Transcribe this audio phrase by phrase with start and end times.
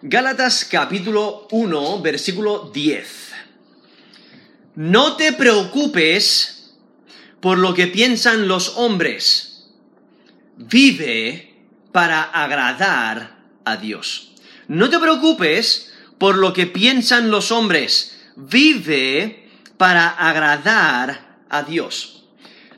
[0.00, 3.32] Gálatas capítulo 1, versículo 10.
[4.76, 6.76] No te preocupes
[7.40, 9.72] por lo que piensan los hombres.
[10.56, 14.34] Vive para agradar a Dios.
[14.68, 18.20] No te preocupes por lo que piensan los hombres.
[18.36, 22.24] Vive para agradar a Dios.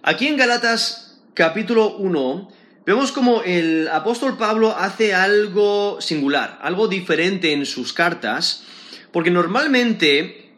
[0.02, 2.59] Aquí en Gálatas capítulo 1
[2.90, 8.64] vemos como el apóstol Pablo hace algo singular, algo diferente en sus cartas,
[9.12, 10.50] porque normalmente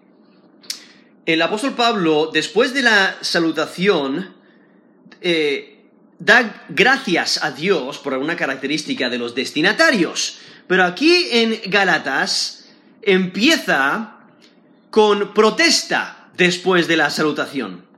[1.27, 4.35] el apóstol Pablo, después de la salutación,
[5.21, 5.85] eh,
[6.19, 10.39] da gracias a Dios por alguna característica de los destinatarios.
[10.67, 12.71] Pero aquí en Galatas
[13.03, 14.21] empieza
[14.89, 17.92] con protesta después de la salutación.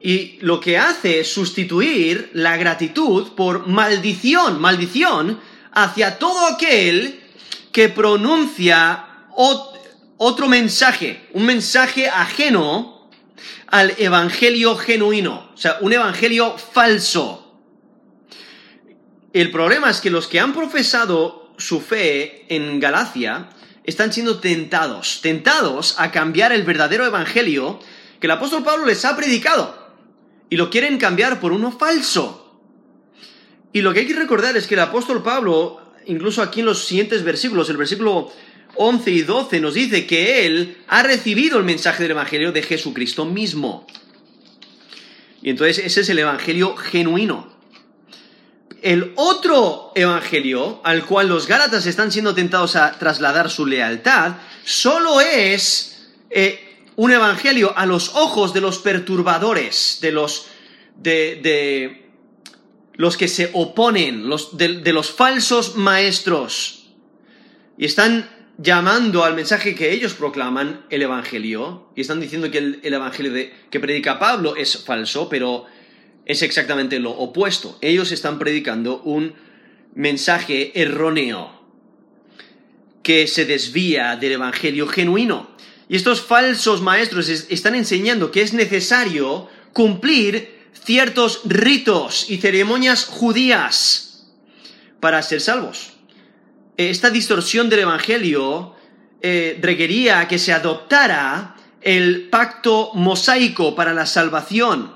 [0.00, 5.38] Y lo que hace es sustituir la gratitud por maldición, maldición
[5.72, 7.20] hacia todo aquel
[7.70, 9.06] que pronuncia
[10.16, 13.10] otro mensaje, un mensaje ajeno
[13.66, 17.60] al evangelio genuino, o sea, un evangelio falso.
[19.32, 23.50] El problema es que los que han profesado su fe en Galacia
[23.84, 27.78] están siendo tentados, tentados a cambiar el verdadero evangelio
[28.18, 29.79] que el apóstol Pablo les ha predicado
[30.50, 32.60] y lo quieren cambiar por uno falso.
[33.72, 36.84] Y lo que hay que recordar es que el apóstol Pablo, incluso aquí en los
[36.84, 38.32] siguientes versículos, el versículo
[38.74, 43.24] 11 y 12 nos dice que él ha recibido el mensaje del Evangelio de Jesucristo
[43.24, 43.86] mismo.
[45.40, 47.48] Y entonces ese es el Evangelio genuino.
[48.82, 55.20] El otro Evangelio al cual los Gálatas están siendo tentados a trasladar su lealtad, solo
[55.20, 60.46] es eh, un evangelio a los ojos de los perturbadores, de los,
[60.96, 62.10] de,
[62.94, 66.90] los que se oponen, los, de, los falsos maestros.
[67.78, 72.80] Y están llamando al mensaje que ellos proclaman el Evangelio, y están diciendo que el,
[72.82, 73.32] Evangelio
[73.70, 75.64] que predica Pablo es falso, pero
[76.26, 77.78] es exactamente lo opuesto.
[77.80, 79.34] Ellos están predicando un
[79.94, 81.60] mensaje erróneo
[83.02, 85.50] que se desvía del Evangelio genuino.
[85.90, 94.28] Y estos falsos maestros están enseñando que es necesario cumplir ciertos ritos y ceremonias judías
[95.00, 95.94] para ser salvos.
[96.76, 98.76] Esta distorsión del Evangelio
[99.20, 104.94] eh, requería que se adoptara el pacto mosaico para la salvación.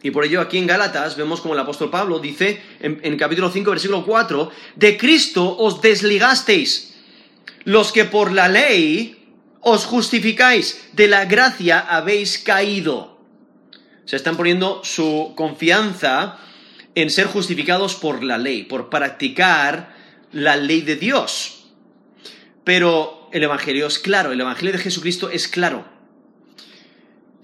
[0.00, 3.50] Y por ello aquí en Gálatas vemos como el apóstol Pablo dice en, en capítulo
[3.50, 6.94] 5, versículo 4, de Cristo os desligasteis,
[7.64, 9.23] los que por la ley
[9.64, 13.18] os justificáis, de la gracia habéis caído.
[14.04, 16.38] Se están poniendo su confianza
[16.94, 19.94] en ser justificados por la ley, por practicar
[20.32, 21.64] la ley de Dios.
[22.62, 25.86] Pero el Evangelio es claro, el Evangelio de Jesucristo es claro.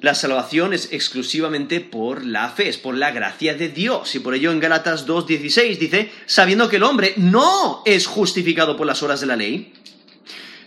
[0.01, 4.15] La salvación es exclusivamente por la fe, es por la gracia de Dios.
[4.15, 8.87] Y por ello en Gálatas 2.16 dice, sabiendo que el hombre no es justificado por
[8.87, 9.75] las horas de la ley,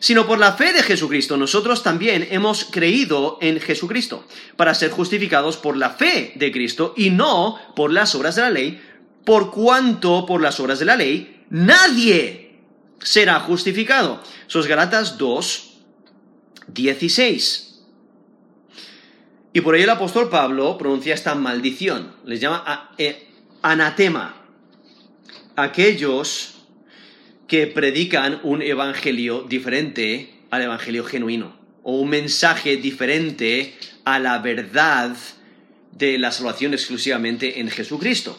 [0.03, 1.37] sino por la fe de Jesucristo.
[1.37, 4.27] Nosotros también hemos creído en Jesucristo
[4.57, 8.49] para ser justificados por la fe de Cristo y no por las obras de la
[8.49, 8.81] ley,
[9.23, 12.59] por cuanto por las obras de la ley nadie
[12.99, 14.21] será justificado.
[14.47, 15.73] Sos Galatas 2,
[16.67, 17.79] 16.
[19.53, 23.29] Y por ello el apóstol Pablo pronuncia esta maldición, les llama eh,
[23.61, 24.35] anatema.
[25.55, 26.52] Aquellos
[27.47, 35.15] que predican un evangelio diferente al evangelio genuino, o un mensaje diferente a la verdad
[35.91, 38.37] de la salvación exclusivamente en Jesucristo.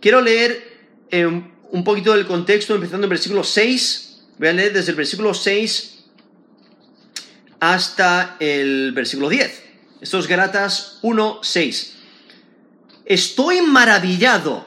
[0.00, 0.78] Quiero leer
[1.10, 4.20] eh, un poquito del contexto, empezando en versículo 6.
[4.38, 5.98] Voy a leer desde el versículo 6
[7.60, 9.64] hasta el versículo 10.
[10.00, 11.94] Estos es Galatas 1, 6.
[13.04, 14.66] Estoy maravillado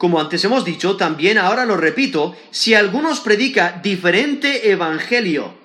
[0.00, 5.58] como antes hemos dicho, también ahora lo repito, si alguno os predica diferente evangelio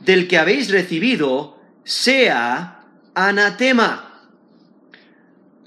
[0.00, 2.84] del que habéis recibido, sea
[3.14, 4.28] anatema.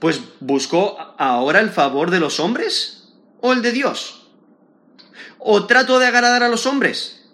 [0.01, 4.31] Pues busco ahora el favor de los hombres o el de Dios.
[5.39, 7.29] ¿O trato de agradar a los hombres?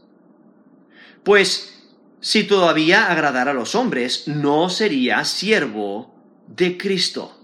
[1.24, 1.84] Pues
[2.22, 6.14] si todavía agradara a los hombres, no sería siervo
[6.46, 7.43] de Cristo.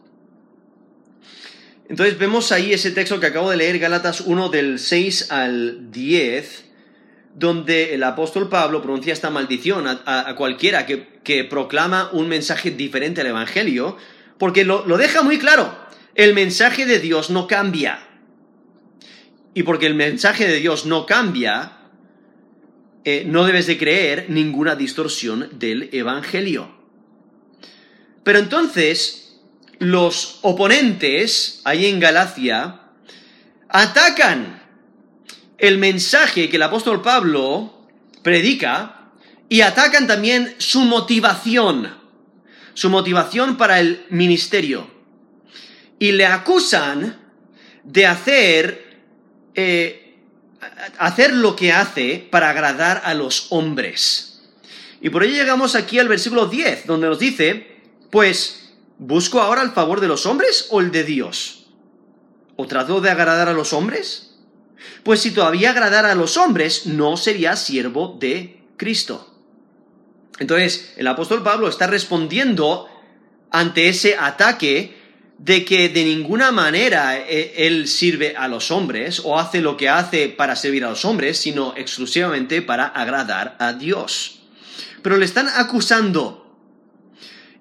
[1.90, 6.66] Entonces vemos ahí ese texto que acabo de leer, Gálatas 1 del 6 al 10,
[7.34, 13.28] donde el apóstol Pablo pronuncia esta maldición a, cualquiera que, proclama un mensaje diferente al
[13.28, 13.98] Evangelio,
[14.38, 15.76] porque lo, deja muy claro,
[16.14, 18.06] el mensaje de Dios no cambia.
[19.56, 21.78] Y porque el mensaje de Dios no cambia,
[23.04, 26.70] eh, no debes de creer ninguna distorsión del Evangelio.
[28.24, 29.29] Pero entonces,
[29.80, 32.82] los oponentes, ahí en Galacia,
[33.70, 34.62] atacan
[35.58, 37.88] el mensaje que el apóstol Pablo
[38.22, 39.12] predica
[39.48, 41.96] y atacan también su motivación,
[42.74, 44.90] su motivación para el ministerio.
[45.98, 47.20] Y le acusan
[47.84, 49.02] de hacer,
[49.56, 50.18] eh,
[50.98, 54.50] hacer lo que hace para agradar a los hombres.
[55.02, 57.80] Y por ello llegamos aquí al versículo 10, donde nos dice,
[58.12, 58.59] pues
[59.00, 61.68] ¿Busco ahora el favor de los hombres o el de Dios?
[62.58, 64.36] ¿O trato de agradar a los hombres?
[65.04, 69.34] Pues si todavía agradara a los hombres, no sería siervo de Cristo.
[70.38, 72.88] Entonces, el apóstol Pablo está respondiendo
[73.52, 74.98] ante ese ataque
[75.38, 79.88] de que de ninguna manera eh, él sirve a los hombres o hace lo que
[79.88, 84.42] hace para servir a los hombres, sino exclusivamente para agradar a Dios.
[85.02, 86.39] Pero le están acusando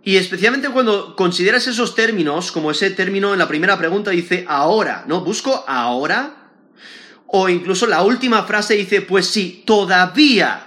[0.08, 5.04] y especialmente cuando consideras esos términos, como ese término en la primera pregunta dice ahora,
[5.06, 5.20] ¿no?
[5.20, 6.48] Busco ahora.
[7.26, 10.66] O incluso la última frase dice, pues sí, todavía.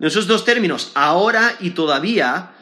[0.00, 2.54] Esos dos términos, ahora y todavía,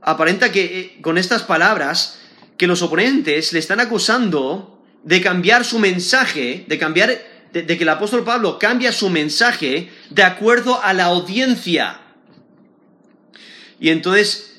[0.00, 2.20] aparenta que eh, con estas palabras,
[2.56, 7.10] que los oponentes le están acusando de cambiar su mensaje, de cambiar,
[7.52, 12.02] de, que el apóstol Pablo cambia su mensaje de acuerdo a la audiencia.
[13.80, 14.49] Y entonces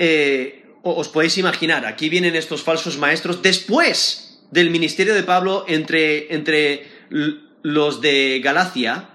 [0.00, 6.34] eh, os podéis imaginar, aquí vienen estos falsos maestros después del ministerio de Pablo entre,
[6.34, 9.10] entre los de Galacia,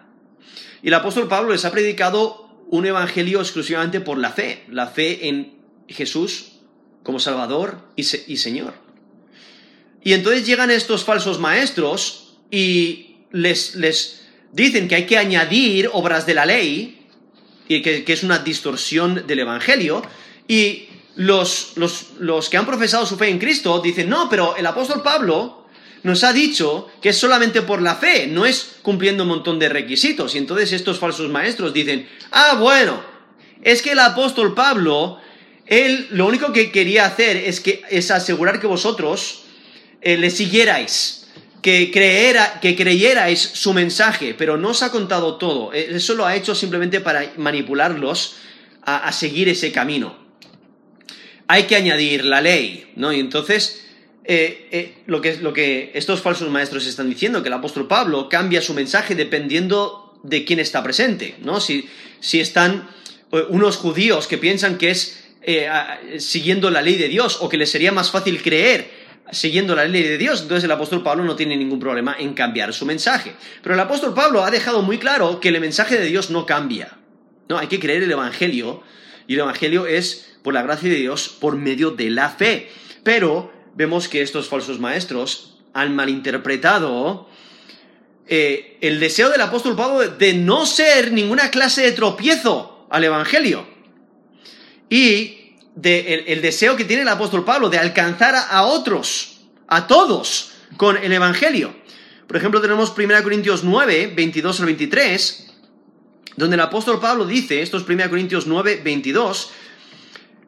[0.83, 5.27] y el apóstol Pablo les ha predicado un evangelio exclusivamente por la fe, la fe
[5.27, 5.55] en
[5.87, 6.59] Jesús
[7.01, 8.75] como Salvador y, y Señor.
[10.03, 16.27] Y entonces llegan estos falsos maestros y les, les, dicen que hay que añadir obras
[16.27, 17.07] de la ley,
[17.67, 20.03] y que, que es una distorsión del Evangelio,
[20.47, 21.74] y los,
[22.50, 25.65] que han profesado su fe en Cristo dicen, no, pero el apóstol Pablo
[26.03, 29.69] nos ha dicho que es solamente por la fe, no es cumpliendo un montón de
[29.69, 30.36] requisitos.
[30.36, 33.01] Y entonces estos falsos maestros dicen, ah, bueno,
[33.63, 35.19] es que el apóstol Pablo,
[35.65, 39.45] él lo único que quería hacer es, que, es asegurar que vosotros
[40.01, 41.27] eh, le siguierais,
[41.63, 45.74] que, creera, que creyerais su mensaje, pero no os ha contado todo.
[45.74, 48.36] Eh, eso lo ha hecho simplemente para manipularlos
[48.88, 50.25] a seguir ese camino
[51.47, 53.13] hay que añadir la ley, ¿no?
[53.13, 53.86] Y entonces,
[54.24, 58.74] eh, eh, lo, que, estos falsos maestros están diciendo, que el apóstol Pablo cambia su
[58.74, 61.59] mensaje dependiendo de quién está presente, ¿no?
[61.59, 61.88] Si,
[62.19, 62.89] si están
[63.31, 65.21] eh, unos judíos que piensan que es
[66.18, 68.89] siguiendo la ley de Dios o que les sería más fácil creer
[69.31, 72.74] siguiendo la ley de Dios, entonces el apóstol Pablo no tiene ningún problema en cambiar
[72.74, 73.33] su mensaje.
[73.62, 76.98] Pero el apóstol Pablo ha dejado muy claro que el mensaje de Dios no cambia.
[77.48, 78.81] No, hay que creer el Evangelio
[79.27, 82.70] y el Evangelio es por la gracia de Dios por medio de la fe.
[83.03, 87.27] Pero vemos que estos falsos maestros han malinterpretado
[88.27, 93.67] eh, el deseo del apóstol Pablo de no ser ninguna clase de tropiezo al Evangelio.
[94.89, 100.98] Y el, deseo que tiene el apóstol Pablo de alcanzar a, otros, a todos, con
[100.98, 101.75] el Evangelio.
[102.27, 105.53] Por ejemplo, tenemos 1 Corintios 9, 22 al 23,
[106.38, 109.51] donde el apóstol Pablo dice, esto es 1 Corintios 9, 22,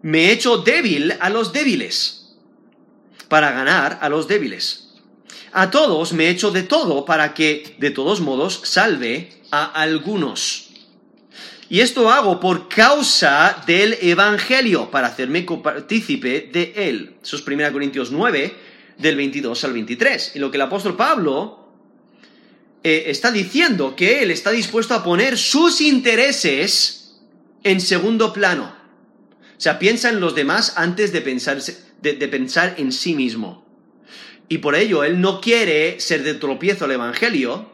[0.01, 2.36] me he hecho débil a los débiles,
[3.27, 4.89] para ganar a los débiles.
[5.51, 10.70] A todos me he hecho de todo para que, de todos modos, salve a algunos.
[11.70, 17.15] Y esto hago por causa del Evangelio, para hacerme partícipe de él.
[17.22, 18.56] Eso es 1 Corintios 9,
[18.98, 20.36] del 22 al 23.
[20.36, 21.66] Y lo que el apóstol Pablo
[22.89, 27.20] eh, está diciendo, que él está dispuesto a poner sus intereses
[27.65, 28.74] en segundo plano.
[29.58, 33.65] O sea, piensa en los demás antes de de, pensar en sí mismo.
[34.48, 37.70] Y por ello, él no quiere ser de tropiezo al Evangelio,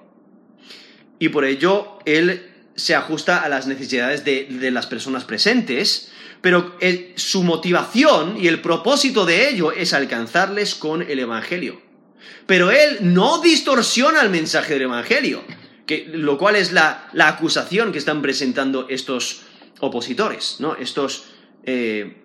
[1.19, 6.09] y por ello él se ajusta a las necesidades de, las personas presentes,
[6.41, 6.75] pero
[7.17, 11.82] su motivación y el propósito de ello es alcanzarles con el Evangelio.
[12.45, 15.43] Pero él no distorsiona el mensaje del Evangelio.
[16.13, 19.41] lo cual es la, acusación que están presentando estos
[19.79, 20.75] opositores, ¿no?
[20.75, 21.25] Estos
[21.65, 22.23] eh,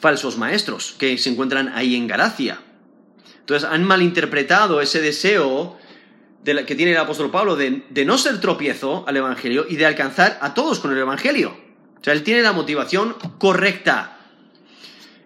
[0.00, 2.60] falsos maestros que se encuentran ahí en Galacia.
[3.40, 5.78] Entonces han malinterpretado ese deseo
[6.44, 10.38] que tiene el apóstol Pablo de, de, no ser tropiezo al Evangelio y de alcanzar
[10.40, 11.56] a todos con el Evangelio.
[12.00, 14.19] O sea, él tiene la motivación correcta.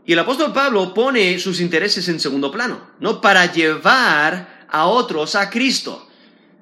[0.06, 3.20] Y el apóstol Pablo pone sus intereses en segundo plano, ¿no?
[3.20, 6.08] Para llevar a otros a Cristo.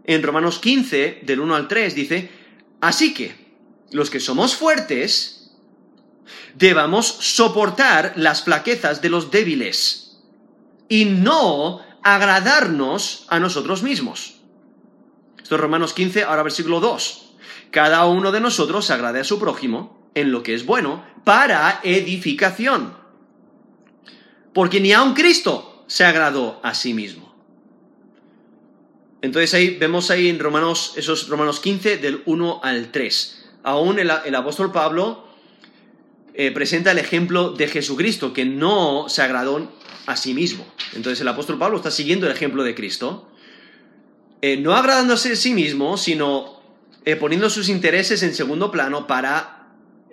[0.05, 2.31] En Romanos 15, del 1 al 3, dice,
[2.81, 3.35] así que
[3.91, 5.51] los que somos fuertes,
[6.55, 10.19] debamos soportar las flaquezas de los débiles
[10.89, 14.41] y no agradarnos a nosotros mismos.
[15.43, 17.35] Esto es Romanos 15, ahora versículo 2.
[17.71, 23.02] Cada uno de nosotros agrade a su prójimo en lo que es bueno para edificación.
[24.53, 27.33] Porque ni aun Cristo se agradó a sí mismo.
[29.23, 33.45] Entonces ahí vemos ahí en Romanos, esos Romanos 15 del 1 al 3.
[33.63, 35.29] Aún el, apóstol Pablo
[36.35, 39.71] eh, presenta el ejemplo de Jesucristo, que no se agradó
[40.07, 40.67] a sí mismo.
[40.95, 43.29] Entonces el apóstol Pablo está siguiendo el ejemplo de Cristo,
[44.41, 46.61] eh, no agradándose a sí mismo, sino
[47.05, 49.62] eh, poniendo sus intereses en segundo plano para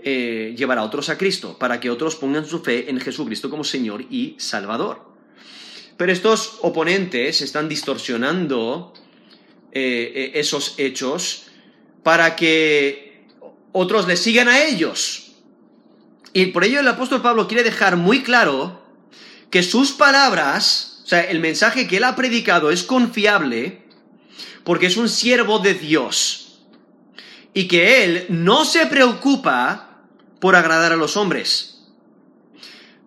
[0.04, 3.64] eh, llevar a otros a Cristo, para que otros pongan su fe en Jesucristo como
[3.64, 5.10] Señor y Salvador.
[5.98, 8.94] Pero estos oponentes están distorsionando
[9.72, 11.48] eh, eh, esos hechos
[12.04, 13.26] para que
[13.74, 15.34] otros le sigan a ellos.
[16.34, 18.82] Y por ello el apóstol Pablo quiere dejar muy claro
[19.50, 23.82] que sus palabras, o sea, el mensaje que él ha predicado es confiable
[24.64, 26.62] porque es un siervo de Dios
[27.54, 29.89] y que él no se preocupa
[30.40, 31.88] por agradar a los hombres.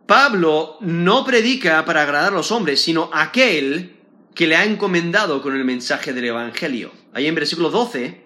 [0.06, 3.96] Pablo no predica para agradar a los hombres, sino aquel
[4.34, 6.92] que le ha encomendado con el mensaje del Evangelio.
[7.12, 8.22] Ahí en versículo 12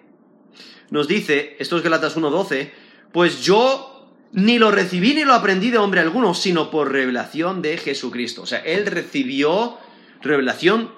[0.90, 2.70] nos dice, esto es Galatas 1.12,
[3.12, 7.76] pues yo ni lo recibí ni lo aprendí de hombre alguno, sino por revelación de
[7.78, 8.42] Jesucristo.
[8.42, 9.78] O sea, él recibió
[10.22, 10.92] revelación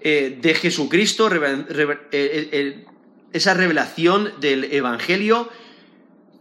[0.00, 1.30] eh, de Jesucristo,
[2.12, 2.84] eh,
[3.32, 5.48] esa revelación del Evangelio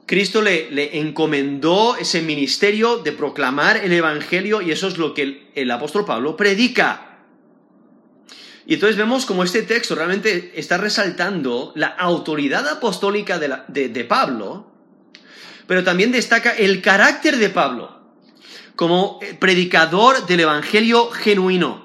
[0.05, 5.72] Cristo le, encomendó ese ministerio de proclamar el Evangelio y eso es lo que el,
[5.72, 7.22] apóstol Pablo predica.
[8.65, 14.72] Y entonces vemos como este texto realmente está resaltando la autoridad apostólica de, de Pablo,
[15.67, 18.01] pero también destaca el carácter de Pablo
[18.75, 21.83] como predicador del Evangelio genuino.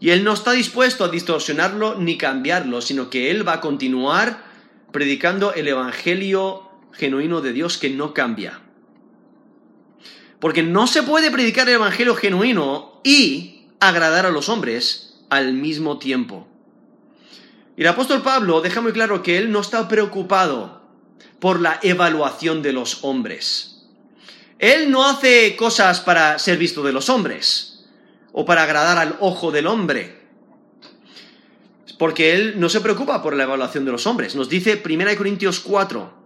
[0.00, 4.44] Y él no está dispuesto a distorsionarlo ni cambiarlo, sino que él va a continuar
[4.92, 8.60] predicando el Evangelio genuino de Dios que no cambia.
[10.40, 15.98] Porque no se puede predicar el Evangelio genuino y agradar a los hombres al mismo
[15.98, 16.48] tiempo.
[17.76, 20.82] Y el apóstol Pablo deja muy claro que él no está preocupado
[21.38, 23.86] por la evaluación de los hombres.
[24.58, 27.86] Él no hace cosas para ser visto de los hombres
[28.32, 30.18] o para agradar al ojo del hombre.
[31.98, 34.34] Porque él no se preocupa por la evaluación de los hombres.
[34.34, 36.17] Nos dice 1 Corintios 4,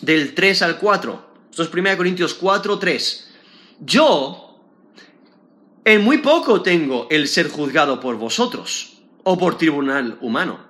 [0.00, 1.28] del 3 al 4.
[1.50, 3.30] Esto es 1 Corintios 4, 3.
[3.80, 4.60] Yo,
[5.84, 10.60] en muy poco tengo el ser juzgado por vosotros, o por tribunal humano.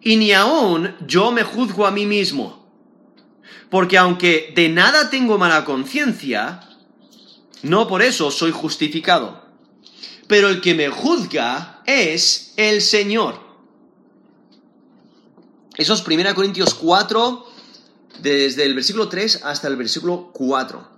[0.00, 2.68] Y ni aún yo me juzgo a mí mismo,
[3.70, 6.60] porque aunque de nada tengo mala conciencia,
[7.62, 9.42] no por eso soy justificado.
[10.26, 13.40] Pero el que me juzga es el Señor.
[15.76, 17.46] Eso es 1 Corintios 4,
[18.20, 20.88] desde el versículo 3 hasta el versículo 4.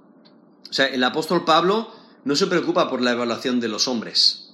[0.69, 1.93] O sea, el apóstol Pablo
[2.25, 4.51] no se preocupa por la evaluación de los hombres,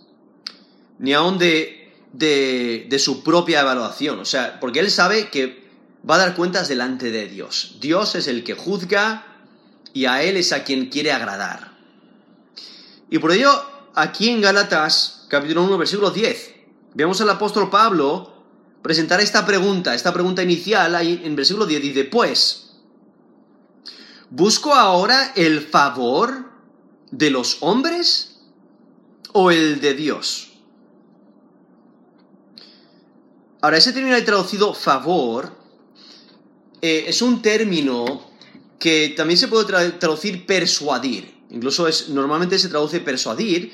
[0.98, 4.18] ni aun de, de, su propia evaluación.
[4.18, 5.70] O sea, porque él sabe que
[6.08, 7.76] va a dar cuentas delante de Dios.
[7.80, 9.26] Dios es el que juzga
[9.92, 11.72] y a él es a quien quiere agradar.
[13.10, 13.50] Y por ello,
[13.94, 16.54] aquí en Gálatas, capítulo 1, versículo 10,
[16.94, 18.31] vemos al apóstol Pablo
[18.82, 22.70] presentar esta pregunta, esta pregunta inicial ahí en versículo 10 dice, pues,
[24.28, 26.50] ¿busco ahora el favor
[27.10, 28.40] de los hombres
[29.32, 30.52] o el de Dios?
[33.60, 35.52] Ahora, ese término traducido favor
[36.80, 38.32] eh, es un término
[38.80, 41.32] que también se puede traducir persuadir.
[41.50, 43.72] Incluso es, normalmente se traduce persuadir,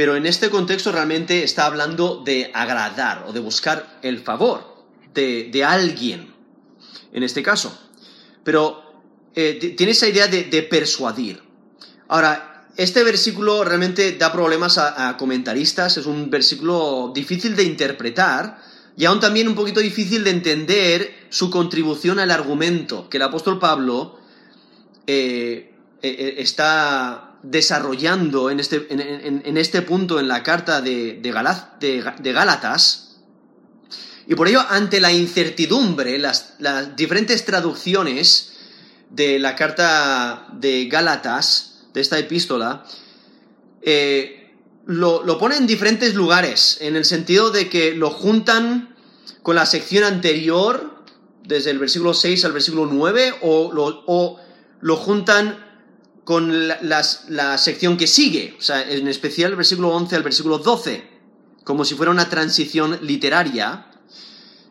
[0.00, 5.62] pero en este contexto realmente está hablando de agradar o de buscar el favor de,
[5.62, 6.32] alguien,
[7.12, 7.78] en este caso.
[8.42, 9.04] Pero
[9.34, 11.42] eh, tiene esa idea de, persuadir.
[12.08, 18.58] Ahora, este versículo realmente da problemas a, comentaristas, es un versículo difícil de interpretar,
[18.96, 23.58] y aún también un poquito difícil de entender su contribución al argumento que el apóstol
[23.58, 24.18] Pablo
[25.06, 33.18] eh, eh, está desarrollando en este, en, este, punto en la carta de, de, Gálatas.
[34.26, 36.56] Y por ello, ante la incertidumbre, las,
[36.96, 38.52] diferentes traducciones
[39.10, 42.84] de la carta de Gálatas, de esta epístola,
[44.86, 48.94] lo, lo pone en diferentes lugares, en el sentido de que lo juntan
[49.42, 51.02] con la sección anterior,
[51.44, 54.38] desde el versículo 6 al versículo 9, o lo, o
[54.80, 55.69] lo juntan
[56.24, 61.08] con la, sección que sigue, o sea, en especial el versículo 11 al versículo 12,
[61.64, 63.86] como si fuera una transición literaria,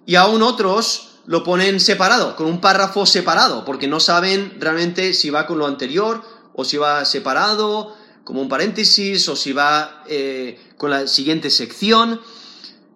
[0.05, 5.29] y aún otros lo ponen separado, con un párrafo separado, porque no saben realmente si
[5.29, 10.59] va con lo anterior o si va separado, como un paréntesis, o si va eh,
[10.77, 12.21] con la siguiente sección.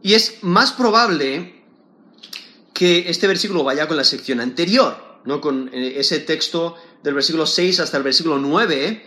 [0.01, 1.63] Y es más probable
[2.73, 5.39] que este versículo vaya con la sección anterior, ¿no?
[5.39, 9.05] Con eh, ese texto del versículo 6 hasta el versículo 9.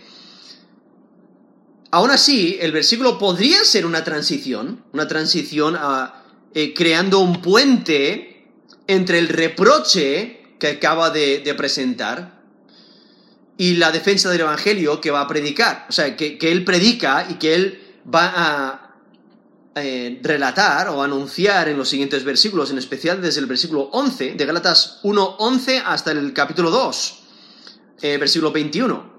[1.90, 6.24] Aún así, el versículo podría ser una transición, una transición a,
[6.54, 8.48] eh, creando un puente
[8.86, 12.42] entre el reproche que acaba de, presentar
[13.58, 15.86] y la defensa del Evangelio que va a predicar.
[15.88, 17.80] O sea, que, él predica y que él
[18.12, 18.96] va a
[19.74, 24.46] eh, relatar o anunciar en los siguientes versículos, en especial desde el versículo 11, de
[24.46, 27.25] Gálatas 1.11 hasta el capítulo 2,
[28.02, 29.14] eh, versículo 21,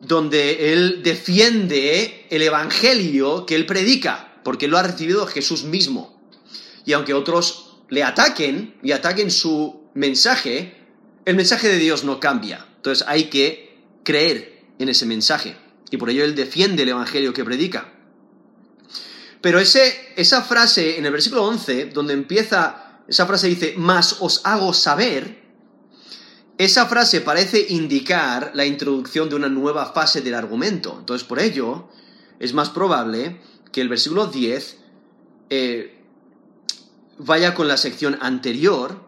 [0.00, 6.20] donde él defiende el Evangelio que él predica, porque lo ha recibido Jesús mismo.
[6.84, 10.76] Y aunque otros le ataquen y ataquen su mensaje,
[11.24, 12.66] el mensaje de Dios no cambia.
[12.76, 15.56] Entonces hay que creer en ese mensaje.
[15.90, 17.92] Y por ello él defiende el Evangelio que predica.
[19.40, 24.40] Pero ese, esa frase en el versículo 11, donde empieza, esa frase dice, más os
[24.44, 25.47] hago saber,
[26.58, 30.96] esa frase parece indicar la introducción de una nueva fase del argumento.
[30.98, 31.88] Entonces, por ello,
[32.40, 33.40] es más probable
[33.70, 34.76] que el versículo 10
[35.50, 36.02] eh,
[37.18, 39.06] vaya con la sección anterior.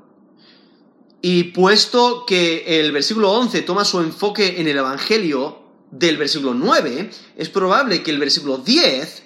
[1.23, 5.61] Y puesto que el versículo 11 toma su enfoque en el Evangelio
[5.91, 9.23] del versículo 9, es probable que el versículo 10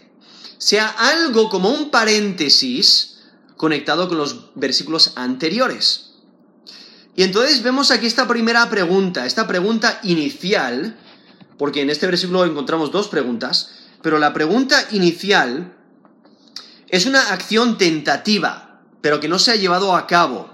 [0.59, 3.19] sea algo como un paréntesis
[3.57, 6.04] conectado con los versículos anteriores.
[7.17, 10.97] Y entonces vemos aquí esta primera pregunta, esta pregunta inicial,
[11.59, 13.71] porque en este versículo encontramos dos preguntas,
[14.03, 15.73] pero la pregunta inicial
[16.89, 20.51] es una acción tentativa, pero que no se ha llevado a cabo.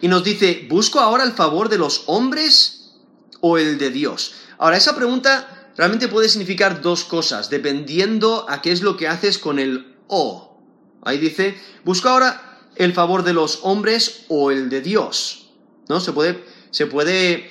[0.00, 2.92] Y nos dice, ¿busco ahora el favor de los hombres
[3.40, 4.34] o el de Dios?
[4.58, 9.38] Ahora, esa pregunta realmente puede significar dos cosas, dependiendo a qué es lo que haces
[9.38, 10.60] con el o.
[11.02, 15.43] Ahí dice, busca ahora el favor de los hombres o el de Dios.
[15.88, 16.00] ¿No?
[16.00, 17.50] Se puede, se puede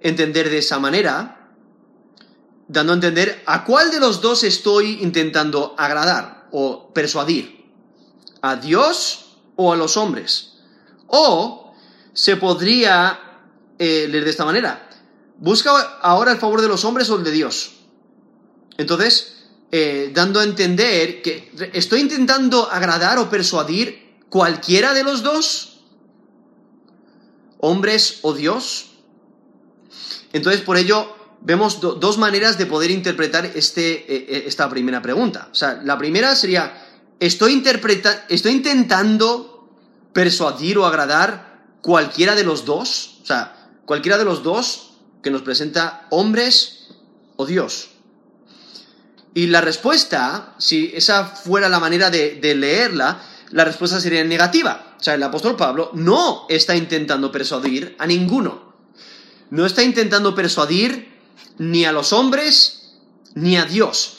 [0.00, 1.54] entender de esa manera,
[2.68, 7.64] dando a entender a cuál de los dos estoy intentando agradar o persuadir.
[8.42, 10.54] ¿A Dios o a los hombres?
[11.06, 11.74] O
[12.12, 13.18] se podría
[13.78, 14.88] eh, leer de esta manera.
[15.38, 15.70] Busca
[16.02, 17.72] ahora el favor de los hombres o el de Dios.
[18.76, 19.40] Entonces,
[19.72, 25.79] eh, dando a entender que estoy intentando agradar o persuadir cualquiera de los dos,
[27.60, 28.90] hombres o Dios.
[30.32, 35.48] Entonces, por ello, vemos dos maneras de poder interpretar este, eh, eh, esta primera pregunta.
[35.50, 36.86] O sea, la primera sería,
[37.18, 37.62] ¿estoy,
[38.28, 39.70] ¿estoy intentando
[40.12, 43.20] persuadir o agradar cualquiera de los dos?
[43.22, 46.88] O sea, cualquiera de los dos que nos presenta hombres
[47.36, 47.90] o Dios.
[49.34, 54.89] Y la respuesta, si esa fuera la manera de, leerla, la respuesta sería negativa.
[55.00, 58.74] O sea, el apóstol Pablo no está intentando persuadir a ninguno.
[59.48, 61.08] No está intentando persuadir
[61.56, 62.98] ni a los hombres
[63.34, 64.18] ni a Dios.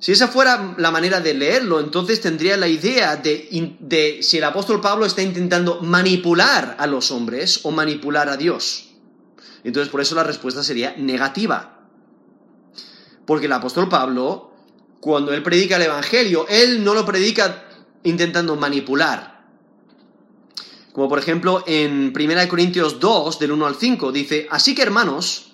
[0.00, 4.44] Si esa fuera la manera de leerlo, entonces tendría la idea de, de, si el
[4.44, 8.90] apóstol Pablo está intentando manipular a los hombres o manipular a Dios.
[9.64, 11.86] Entonces por eso la respuesta sería negativa.
[13.24, 14.52] Porque el apóstol Pablo,
[15.00, 17.64] cuando él predica el Evangelio, él no lo predica
[18.02, 19.31] intentando manipular.
[20.92, 25.52] Como por ejemplo en 1 Corintios 2, del 1 al 5, dice, así que hermanos,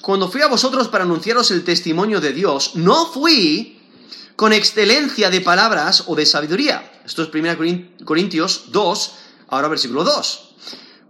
[0.00, 3.78] cuando fui a vosotros para anunciaros el testimonio de Dios, no fui
[4.34, 7.00] con excelencia de palabras o de sabiduría.
[7.04, 9.12] Esto es 1 Corintios 2,
[9.48, 10.48] ahora versículo 2.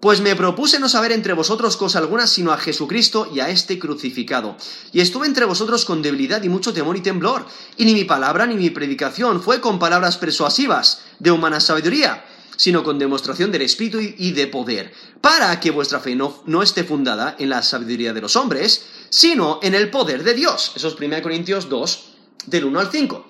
[0.00, 3.78] Pues me propuse no saber entre vosotros cosa alguna sino a Jesucristo y a este
[3.78, 4.56] crucificado.
[4.92, 7.46] Y estuve entre vosotros con debilidad y mucho temor y temblor.
[7.76, 12.24] Y ni mi palabra ni mi predicación fue con palabras persuasivas de humana sabiduría,
[12.62, 16.85] sino con demostración del Espíritu y de poder, para que vuestra fe no, no esté
[16.85, 20.70] fundada en la sabiduría de los hombres, sino en el poder de Dios.
[20.77, 22.05] Eso es 1 Corintios 2,
[22.46, 23.27] del 1 al 5,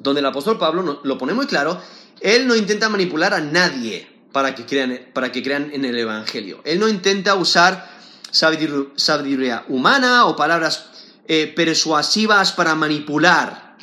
[0.00, 1.80] donde el apóstol Pablo lo pone muy claro,
[2.20, 6.60] él no intenta manipular a nadie para que crean, para que crean en el Evangelio.
[6.64, 7.88] Él no intenta usar
[8.32, 10.86] sabiduría humana o palabras
[11.28, 13.76] eh, persuasivas para manipular,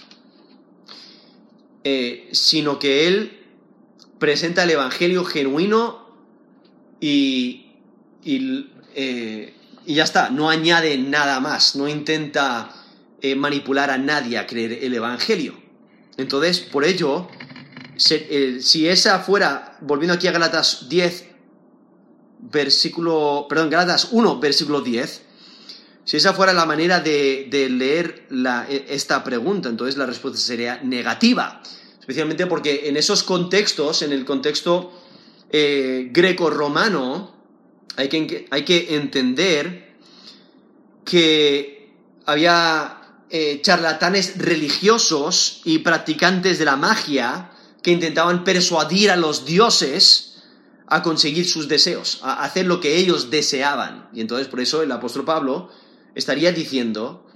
[1.85, 3.37] eh, sino que él
[4.19, 6.07] presenta el Evangelio genuino
[6.99, 7.71] y,
[8.25, 9.53] eh,
[9.85, 12.73] y, ya está, no añade nada más, no intenta
[13.35, 15.55] manipular a nadie a creer el Evangelio.
[16.17, 17.27] Entonces, por ello,
[17.97, 21.25] si esa fuera, volviendo aquí a Galatas 10,
[22.39, 25.21] versículo, perdón, Galatas 1, versículo 10,
[26.07, 28.27] si esa fuera la manera de, leer
[28.69, 31.61] e, esta pregunta, entonces la respuesta sería negativa,
[32.07, 34.93] especialmente porque en esos contextos, en el contexto
[35.49, 37.35] eh, greco-romano,
[37.97, 39.97] hay que, hay que entender
[41.03, 41.91] que
[42.25, 47.51] había eh, charlatanes religiosos y practicantes de la magia
[47.83, 50.43] que intentaban persuadir a los dioses
[50.87, 54.07] a conseguir sus deseos, a hacer lo que ellos deseaban.
[54.13, 55.69] Y entonces por eso el apóstol Pablo
[56.15, 57.26] estaría diciendo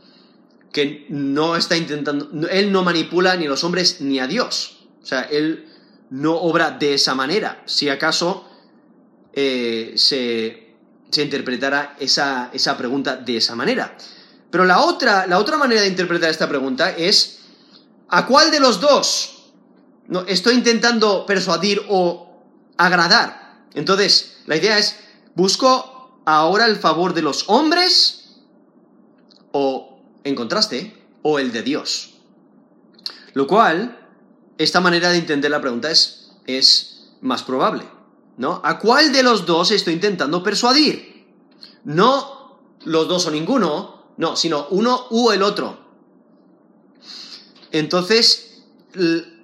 [0.71, 4.87] que no está intentando, él no manipula ni a los hombres ni a Dios.
[5.01, 5.67] O sea, él
[6.09, 7.63] no obra de esa manera.
[7.65, 8.47] Si acaso
[9.33, 10.75] eh, se,
[11.09, 13.97] se, interpretara esa, esa, pregunta de esa manera.
[14.49, 17.39] Pero la otra, la otra manera de interpretar esta pregunta es,
[18.09, 19.53] ¿a cuál de los dos
[20.07, 22.43] no, estoy intentando persuadir o
[22.77, 23.65] agradar?
[23.73, 24.97] Entonces, la idea es,
[25.35, 28.35] ¿busco ahora el favor de los hombres
[29.51, 29.90] o,
[30.23, 32.15] en contraste, o el de Dios.
[33.33, 33.99] Lo cual,
[34.57, 37.83] esta manera de entender la pregunta es, es más probable,
[38.37, 38.61] ¿no?
[38.63, 41.25] ¿A cuál de los dos estoy intentando persuadir?
[41.83, 45.79] No los dos o ninguno, no, sino uno u el otro.
[47.71, 48.63] Entonces,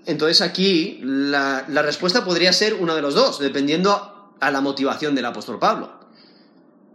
[0.06, 5.26] entonces aquí la, respuesta podría ser uno de los dos, dependiendo a la motivación del
[5.26, 6.00] apóstol Pablo.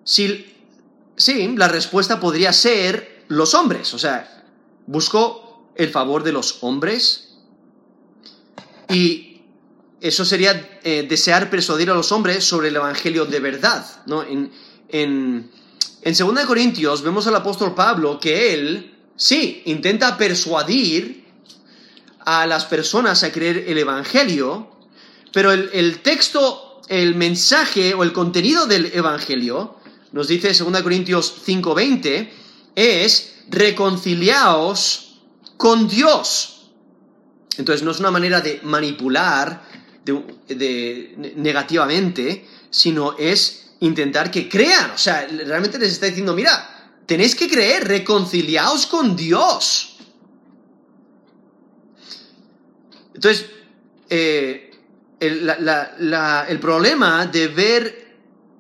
[0.05, 0.47] Si
[1.17, 4.45] sí, la respuesta podría ser los hombres, o sea,
[4.87, 7.31] busco el favor de los hombres
[8.91, 9.41] y
[10.01, 14.23] eso sería eh, desear persuadir a los hombres sobre el Evangelio de verdad, ¿no?
[14.23, 14.53] En,
[14.89, 15.51] en,
[16.03, 21.25] en 2 Corintios vemos al apóstol Pablo que él, sí, intenta persuadir
[22.21, 24.69] a las personas a creer el Evangelio,
[25.33, 29.77] pero el, el texto, el mensaje o el contenido del Evangelio
[30.13, 32.42] nos dice 2 Corintios 5:20,
[32.75, 35.21] es reconciliaos
[35.57, 36.71] con Dios.
[37.57, 39.63] Entonces no es una manera de manipular
[41.37, 44.93] negativamente, sino es intentar que crean.
[44.93, 49.97] O sea, realmente les está diciendo, mira, tenéis que creer, reconciliaos con Dios.
[53.15, 53.47] Entonces,
[54.09, 54.71] eh,
[55.21, 58.17] el, problema de ver,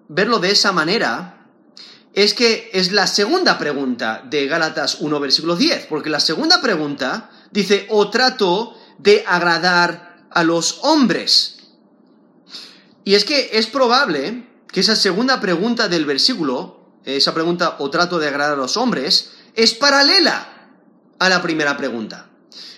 [0.08, 1.41] verlo de esa manera
[2.14, 7.30] es que es la segunda pregunta de Gálatas 1, versículo 10, porque la segunda pregunta
[7.50, 11.56] dice, o trato de agradar a los hombres.
[13.04, 18.18] Y es que es probable que esa segunda pregunta del versículo, esa pregunta, o trato
[18.18, 20.70] de agradar a los hombres, es paralela
[21.18, 22.28] a la primera pregunta.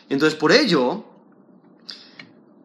[0.08, 1.04] Entonces, por ello,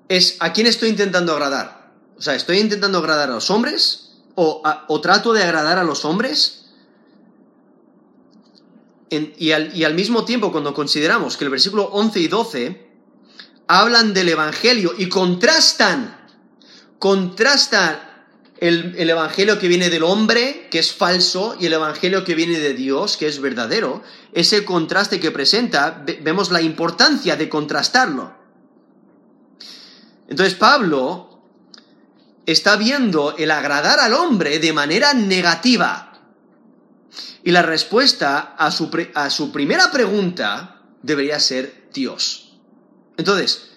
[0.07, 1.93] es a quién estoy intentando agradar.
[2.17, 4.11] O sea, ¿estoy intentando agradar a los hombres?
[4.35, 6.58] ¿O, o trato de agradar a los hombres?
[9.09, 12.89] Y, al, mismo tiempo, cuando consideramos que el versículo 11 y 12
[13.67, 16.27] hablan del Evangelio y contrastan,
[16.99, 17.99] contrastan
[18.57, 22.59] el, el, Evangelio que viene del hombre, que es falso, y el Evangelio que viene
[22.59, 28.33] de Dios, que es verdadero, ese contraste que presenta, vemos la importancia de contrastarlo.
[30.27, 31.41] Entonces Pablo
[32.45, 36.08] está viendo el agradar al hombre de manera negativa.
[37.43, 42.53] Y la respuesta a su, a su primera pregunta debería ser Dios.
[43.17, 43.69] Entonces,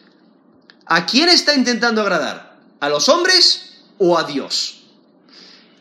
[0.86, 2.58] ¿a quién está intentando agradar?
[2.80, 4.82] ¿A los hombres o a Dios?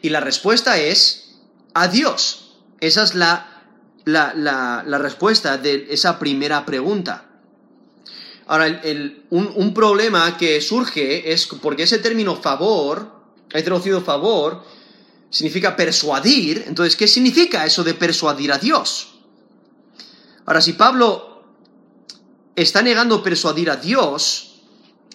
[0.01, 1.35] Y la respuesta es
[1.73, 2.57] a Dios.
[2.79, 3.63] Esa es la,
[4.05, 4.33] la,
[4.85, 7.25] la, respuesta de esa primera pregunta.
[8.47, 8.81] Ahora,
[9.29, 14.63] un, un, problema que surge es porque ese término favor, he traducido favor,
[15.31, 16.65] significa persuadir.
[16.67, 19.15] Entonces, ¿qué significa eso de persuadir a Dios?
[20.45, 21.43] Ahora, si Pablo
[22.55, 24.61] está negando persuadir a Dios,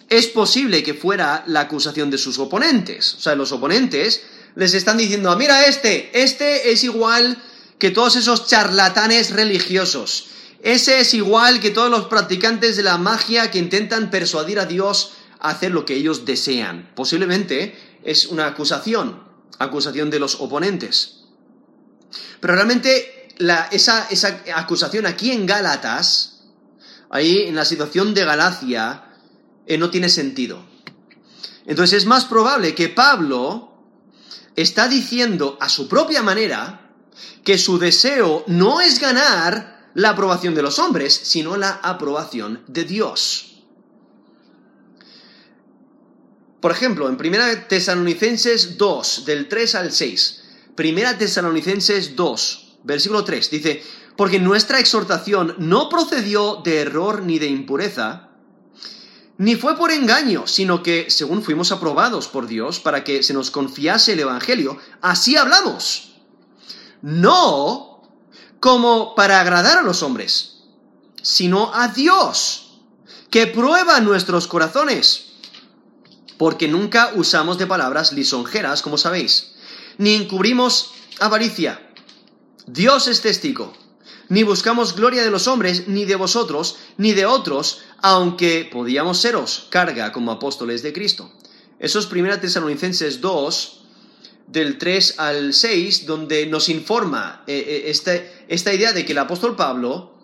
[0.08, 3.14] es posible que fuera la acusación de sus oponentes.
[3.14, 4.22] O sea, los oponentes
[4.54, 7.40] les están diciendo, mira este, este es igual
[7.78, 10.28] que todos esos charlatanes religiosos.
[10.62, 15.12] Ese es igual que todos los practicantes de la magia que intentan persuadir a Dios
[15.38, 16.90] a hacer lo que ellos desean.
[16.94, 19.25] Posiblemente es una acusación,
[19.58, 21.24] acusación de los oponentes.
[22.40, 23.28] Pero realmente
[23.70, 26.44] esa, esa acusación aquí en Gálatas,
[27.10, 29.04] ahí en la situación de Galacia,
[29.66, 30.64] eh, no tiene sentido.
[31.66, 33.72] Entonces es más probable que Pablo
[34.54, 36.92] está diciendo a su propia manera
[37.44, 42.84] que su deseo no es ganar la aprobación de los hombres, sino la aprobación de
[42.84, 43.55] Dios.
[46.66, 50.42] Por ejemplo, en 1 Tesalonicenses 2, del 3 al 6,
[50.76, 53.84] 1 Tesalonicenses 2, versículo 3, dice,
[54.16, 58.30] porque nuestra exhortación no procedió de error ni de impureza,
[59.38, 63.52] ni fue por engaño, sino que, según fuimos aprobados por Dios para que se nos
[63.52, 66.16] confiase el Evangelio, así hablamos.
[67.00, 68.02] No
[68.58, 70.64] como para agradar a los hombres,
[71.22, 72.80] sino a Dios,
[73.30, 75.25] que prueba nuestros corazones,
[76.38, 79.54] porque nunca usamos de palabras lisonjeras, como sabéis,
[79.98, 81.80] ni encubrimos avaricia.
[82.66, 83.72] Dios es testigo
[84.28, 89.66] ni buscamos gloria de los hombres, ni de vosotros, ni de otros, aunque podíamos seros
[89.70, 91.30] carga como apóstoles de Cristo.
[91.78, 93.84] Eso es 1 Tesalonicenses 2,
[94.48, 99.56] del 3 al 6, donde nos informa eh, eh, esta idea de que el apóstol
[99.56, 100.14] Pablo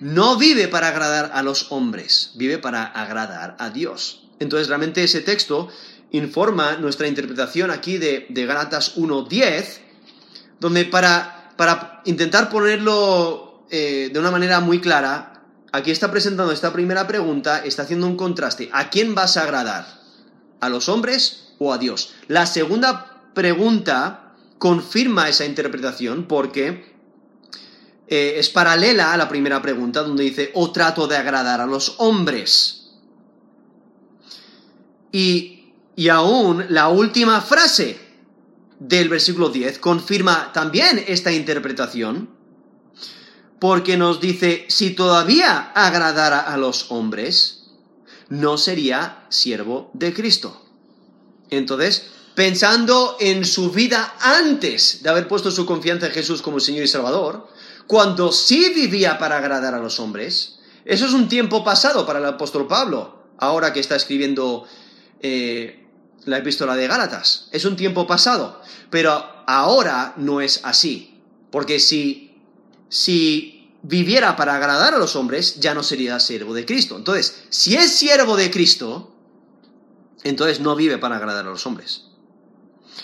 [0.00, 4.23] no vive para agradar a los hombres, vive para agradar a Dios.
[4.38, 5.68] Entonces realmente ese texto
[6.10, 9.78] informa nuestra interpretación aquí de, de Gálatas 1.10,
[10.60, 15.42] donde para para intentar ponerlo eh, de una manera muy clara,
[15.72, 18.70] aquí está presentando esta primera pregunta, está haciendo un contraste.
[18.72, 19.86] ¿A quién vas a agradar?
[20.60, 22.14] ¿A los hombres o a Dios?
[22.28, 26.94] La segunda pregunta confirma esa interpretación porque
[28.08, 31.96] eh, es paralela a la primera pregunta donde dice, o trato de agradar a los
[31.98, 32.83] hombres.
[35.14, 37.96] Y, y aún la última frase
[38.80, 42.30] del versículo 10 confirma también esta interpretación,
[43.60, 47.66] porque nos dice, si todavía agradara a los hombres,
[48.28, 50.66] no sería siervo de Cristo.
[51.48, 56.82] Entonces, pensando en su vida antes de haber puesto su confianza en Jesús como Señor
[56.82, 57.46] y Salvador,
[57.86, 62.24] cuando sí vivía para agradar a los hombres, eso es un tiempo pasado para el
[62.24, 64.66] apóstol Pablo, ahora que está escribiendo
[65.26, 65.86] eh,
[66.26, 67.48] la epístola de Gálatas.
[67.50, 68.60] Es un tiempo pasado,
[68.90, 71.18] pero ahora no es así.
[71.50, 72.36] Porque si,
[72.90, 76.98] si viviera para agradar a los hombres, ya no sería siervo de Cristo.
[76.98, 79.14] Entonces, si es siervo de Cristo,
[80.24, 82.04] entonces no vive para agradar a los hombres.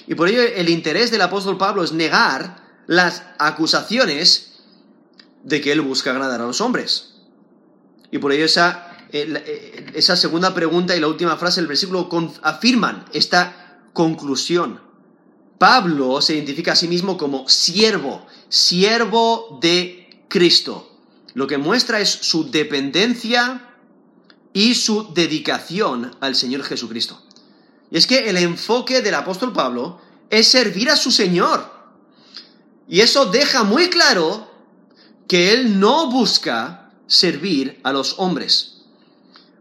[0.07, 4.61] Y por ello el interés del apóstol Pablo es negar las acusaciones
[5.43, 7.15] de que él busca agradar a los hombres.
[8.11, 12.09] Y por ello esa eh, eh, esa segunda pregunta y la última frase del versículo
[12.43, 14.81] afirman esta conclusión.
[15.59, 20.91] Pablo se identifica a sí mismo como siervo, siervo de Cristo.
[21.35, 23.75] Lo que muestra es su dependencia
[24.53, 27.23] y su dedicación al Señor Jesucristo.
[27.91, 31.71] Y es que el enfoque del apóstol Pablo es servir a su Señor.
[32.89, 34.51] Y eso deja muy claro
[35.29, 38.80] que él no busca servir a los hombres.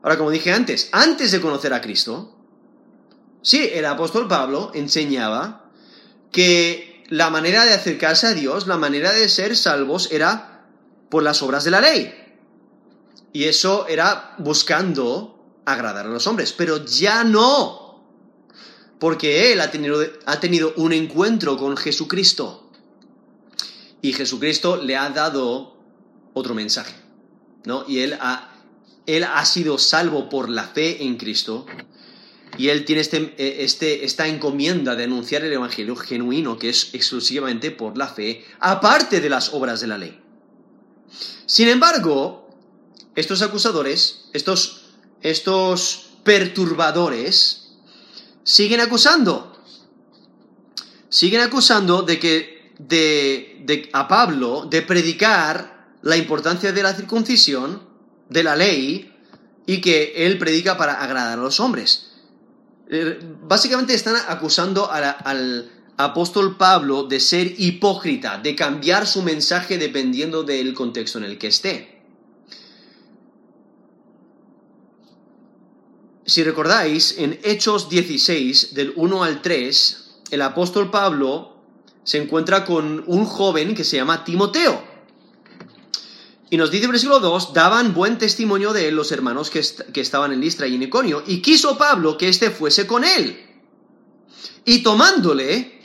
[0.02, 2.36] Ahora, como dije antes, antes de conocer a Cristo,
[3.42, 5.70] sí, el apóstol Pablo enseñaba
[6.32, 10.68] que la manera de acercarse a Dios, la manera de ser salvos era
[11.10, 12.14] por las obras de la ley.
[13.34, 18.06] Y eso era buscando agradar a los hombres, pero ya no,
[19.00, 22.72] porque él ha tenido, ha tenido un encuentro con Jesucristo.
[24.02, 25.78] Y Jesucristo le ha dado
[26.34, 26.96] otro mensaje,
[27.66, 27.84] ¿no?
[27.88, 28.49] Y él ha
[29.18, 31.66] él ha sido salvo por la fe en Cristo
[32.58, 36.94] y él tiene este, eh, este, esta encomienda de anunciar el Evangelio genuino que es
[36.94, 40.20] exclusivamente por la fe, aparte de las obras de la ley.
[41.46, 42.50] Sin embargo,
[43.16, 44.82] estos acusadores, estos,
[45.22, 47.72] estos perturbadores,
[48.44, 49.60] siguen acusando.
[51.10, 57.89] Siguen acusando de que de, a Pablo de predicar la importancia de la circuncisión
[58.30, 59.14] de la ley
[59.66, 62.12] y que él predica para agradar a los hombres.
[62.90, 70.44] Eh, básicamente están acusando al apóstol Pablo de ser hipócrita, de cambiar su mensaje dependiendo
[70.44, 72.00] del contexto en el que esté.
[76.30, 81.58] si recordáis, en Hechos 16, del 1 al 3, el apóstol Pablo
[82.04, 84.89] se encuentra con un joven que se llama Timoteo.
[86.50, 90.02] Y nos dice el versículo 2, daban buen testimonio de él los hermanos que, que
[90.02, 93.46] estaban en Listra y en Iconio, y quiso Pablo que éste fuese con él.
[94.66, 95.80] Y tomándole,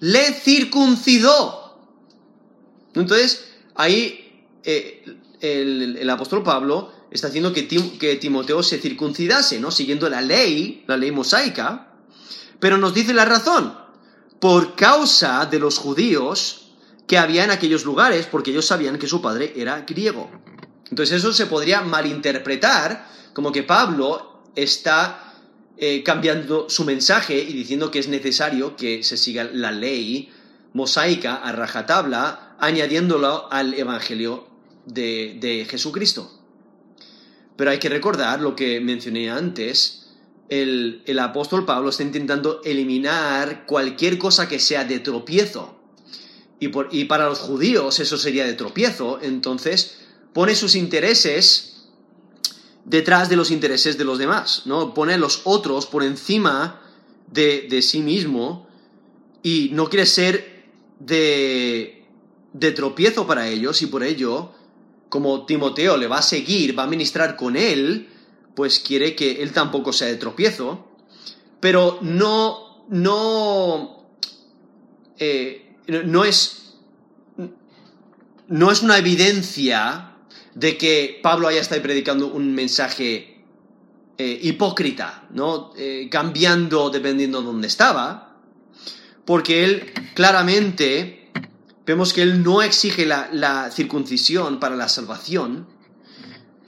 [0.00, 1.78] le circuncidó.
[2.94, 4.26] Entonces, ahí
[4.64, 5.04] eh,
[5.40, 9.70] el, apóstol Pablo está haciendo que, que Timoteo se circuncidase, ¿no?
[9.70, 11.92] Siguiendo la ley, la ley mosaica,
[12.58, 13.76] pero nos dice la razón.
[14.40, 16.65] Por causa de los judíos,
[17.06, 20.30] que había en aquellos lugares, porque ellos sabían que su padre era griego.
[20.90, 25.34] Entonces eso se podría malinterpretar como que Pablo está
[25.76, 30.30] eh, cambiando su mensaje y diciendo que es necesario que se siga la ley
[30.72, 34.46] mosaica a rajatabla, añadiéndolo al Evangelio
[34.84, 36.32] de, de Jesucristo.
[37.56, 40.14] Pero hay que recordar lo que mencioné antes,
[40.48, 45.75] el, el, apóstol Pablo está intentando eliminar cualquier cosa que sea de tropiezo
[46.58, 49.98] y, para los judíos eso sería de tropiezo, entonces
[50.32, 51.88] pone sus intereses
[52.84, 54.94] detrás de los intereses de los demás, ¿no?
[54.94, 56.80] Pone a los otros por encima
[57.30, 58.68] de, sí mismo
[59.42, 60.64] y no quiere ser
[61.00, 62.06] de,
[62.52, 64.52] de tropiezo para ellos y por ello,
[65.08, 68.08] como Timoteo le va a seguir, va a ministrar con él,
[68.54, 70.88] pues quiere que él tampoco sea de tropiezo,
[71.60, 74.06] pero no, no,
[75.18, 76.74] eh, no es,
[78.48, 80.16] no es una evidencia
[80.54, 83.44] de que Pablo haya estado predicando un mensaje
[84.18, 85.72] eh, hipócrita, ¿no?
[85.76, 88.38] Eh, cambiando dependiendo de dónde estaba,
[89.26, 91.30] porque él claramente
[91.84, 95.66] vemos que él no exige la, circuncisión para la salvación,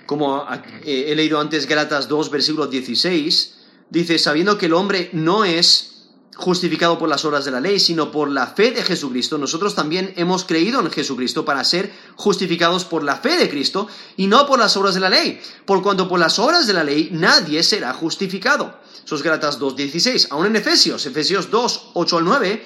[0.05, 0.47] como
[0.85, 5.98] eh, he leído antes Gálatas 2, versículo 16, dice, sabiendo que el hombre no es
[6.39, 9.39] justificado por las obras de la ley, sino por la fe de Jesucristo.
[9.39, 14.29] Nosotros también hemos creído en Jesucristo para ser justificados por la fe de Cristo y
[14.29, 17.09] no por las obras de la ley, por cuanto por las obras de la ley
[17.11, 18.79] nadie será justificado.
[19.05, 20.29] Eso es Gálatas 2.16.
[20.31, 22.65] Aún en Efesios, Efesios 2, 8 al 9,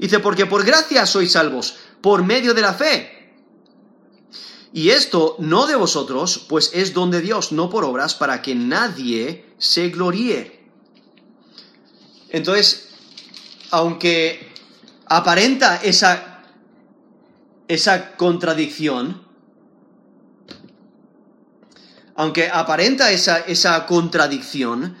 [0.00, 3.22] dice, porque por gracia sois salvos, por medio de la fe.
[4.72, 8.56] Y esto no de vosotros, pues es don de Dios, no por obras, para que
[8.56, 10.62] nadie se gloríe.
[12.30, 12.81] Entonces,
[13.72, 14.52] aunque
[15.06, 16.44] aparenta esa,
[17.68, 19.22] esa contradicción,
[22.14, 24.96] aunque aparenta esa, esa contradicción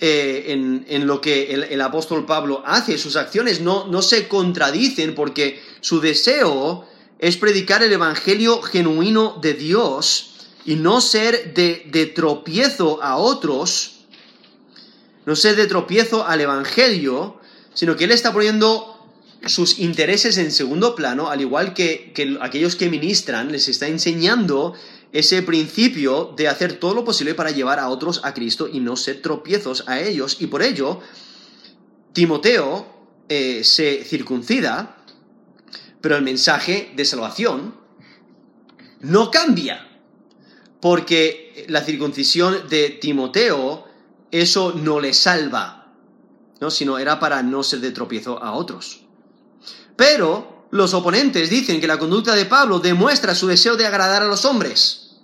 [0.00, 0.46] eh,
[0.88, 6.00] en, lo que el, apóstol Pablo hace, sus acciones no, no se contradicen porque su
[6.00, 14.06] deseo es predicar el Evangelio genuino de Dios y no ser de tropiezo a otros,
[15.26, 17.40] no ser de tropiezo al Evangelio,
[17.76, 18.96] sino que él está poniendo
[19.44, 24.74] sus intereses en segundo plano, al igual que, aquellos que ministran, les está enseñando
[25.12, 28.96] ese principio de hacer todo lo posible para llevar a otros a Cristo y no
[28.96, 30.38] ser tropiezos a ellos.
[30.40, 31.00] Y por ello,
[32.14, 32.86] Timoteo
[33.28, 34.96] eh, se circuncida,
[36.00, 37.74] pero el mensaje de salvación
[39.00, 39.86] no cambia,
[40.80, 43.84] porque la circuncisión de Timoteo,
[44.30, 45.75] eso no le salva
[46.60, 46.70] ¿no?
[46.70, 49.00] sino era para no ser de tropiezo a otros.
[49.96, 54.26] Pero los oponentes dicen que la conducta de Pablo demuestra su deseo de agradar a
[54.26, 55.16] los hombres.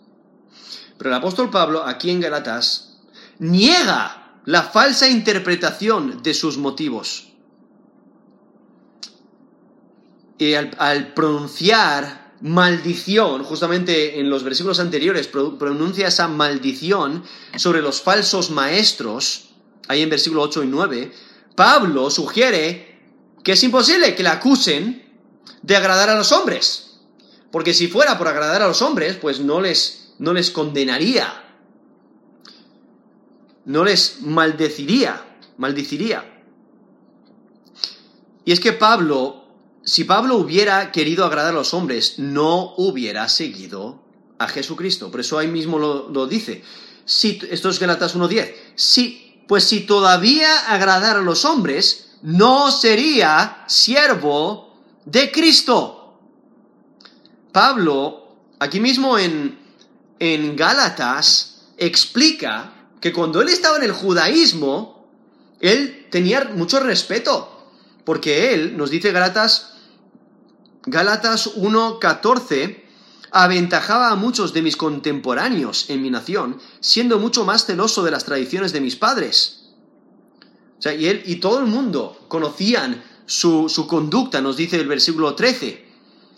[0.99, 2.99] Pero el apóstol Pablo, aquí en Galatas,
[3.39, 7.29] niega la falsa interpretación de sus motivos.
[10.39, 17.23] Y al, pronunciar maldición, justamente en los versículos anteriores, pronuncia esa maldición
[17.57, 19.52] sobre los falsos maestros,
[19.89, 21.13] ahí en versículo 8 y 9,
[21.55, 22.93] Pablo sugiere
[23.43, 25.03] que es imposible que le acusen
[25.63, 27.01] de agradar a los hombres.
[27.51, 31.31] Porque si fuera por agradar a los hombres, pues no les, no les condenaría.
[33.65, 36.33] No les maldeciría, maldiciría.
[38.45, 39.45] Y es que Pablo,
[39.85, 44.03] si Pablo hubiera querido agradar a los hombres, no hubiera seguido
[44.39, 45.11] a Jesucristo.
[45.11, 46.63] Por eso ahí mismo lo, dice.
[47.05, 48.55] Si, esto es Galatas 1.10.
[48.75, 54.73] Si pues si todavía agradara a los hombres, no sería siervo
[55.05, 56.17] de Cristo.
[57.53, 59.59] Pablo, aquí mismo en,
[60.19, 65.07] en Gálatas, explica que cuando él estaba en el judaísmo,
[65.61, 67.69] él tenía mucho respeto,
[68.07, 69.75] porque él, nos dice Gálatas,
[70.87, 72.83] Gálatas 1.14,
[73.33, 78.25] aventajaba a muchos de mis contemporáneos en mi nación, siendo mucho más celoso de las
[78.25, 79.71] tradiciones de mis padres.
[80.79, 84.87] O sea, y él y todo el mundo conocían su, su conducta, nos dice el
[84.87, 85.93] versículo 13.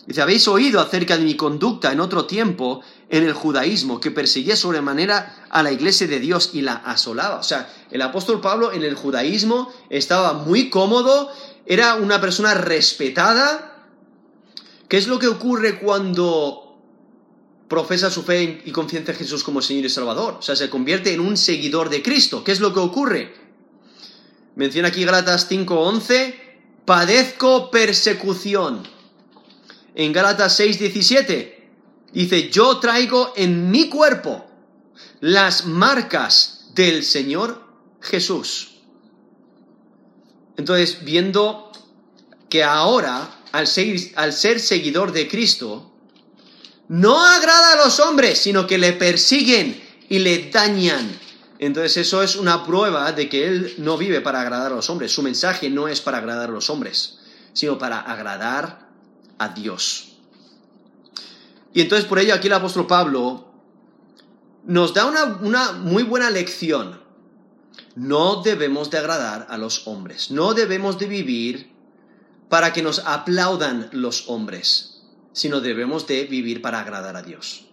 [0.07, 4.55] Dice, habéis oído acerca de mi conducta en otro tiempo en el judaísmo, que perseguía
[4.55, 7.37] sobremanera a la iglesia de Dios y la asolaba.
[7.37, 11.31] O sea, el apóstol Pablo en el judaísmo estaba muy cómodo,
[11.65, 13.87] era una persona respetada.
[14.87, 16.64] ¿Qué es lo que ocurre cuando
[17.67, 20.37] profesa su fe y confianza en Jesús como Señor y Salvador?
[20.39, 22.43] O sea, se convierte en un seguidor de Cristo.
[22.43, 23.33] ¿Qué es lo que ocurre?
[24.55, 26.35] Menciona aquí Gálatas 5:11,
[26.85, 28.87] padezco persecución.
[29.95, 31.55] En Gálatas 6:17
[32.13, 34.45] dice, yo traigo en mi cuerpo
[35.19, 37.65] las marcas del Señor
[38.01, 38.75] Jesús.
[40.57, 41.71] Entonces, viendo
[42.49, 45.91] que ahora, al ser, al ser seguidor de Cristo,
[46.87, 51.19] no agrada a los hombres, sino que le persiguen y le dañan.
[51.57, 55.11] Entonces eso es una prueba de que él no vive para agradar a los hombres.
[55.11, 57.19] Su mensaje no es para agradar a los hombres,
[57.53, 58.89] sino para agradar
[59.37, 60.15] a Dios.
[61.73, 63.45] Y entonces por ello aquí el apóstol Pablo
[64.65, 67.01] nos da una, muy buena lección.
[67.95, 71.71] No debemos de agradar a los hombres, no debemos de vivir
[72.49, 74.94] para que nos aplaudan los hombres,
[75.35, 77.65] sino debemos de vivir para agradar a Dios.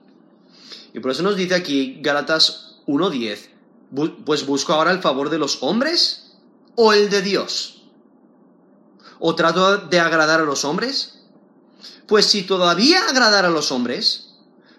[0.93, 5.63] Y por eso nos dice aquí Gálatas 1.10, pues busco ahora el favor de los
[5.63, 6.33] hombres
[6.75, 7.85] o el de Dios.
[9.21, 11.21] ¿O trato de agradar a los hombres?
[12.09, 14.35] Pues si todavía agradara a los hombres,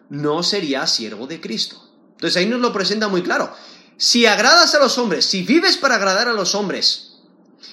[0.09, 1.81] no sería siervo de Cristo.
[2.11, 3.55] Entonces ahí nos lo presenta muy claro.
[3.95, 7.13] Si agradas a los hombres, si vives para agradar a los hombres,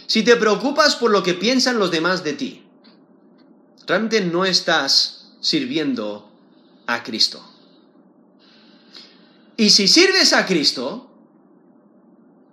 [0.07, 2.70] si te preocupas por lo que piensan los demás de ti,
[3.91, 6.31] realmente no estás sirviendo
[6.87, 7.45] a Cristo.
[9.57, 11.11] Y si sirves a Cristo,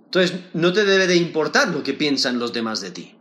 [0.06, 3.16] entonces no te debe de importar lo que piensan los demás de ti.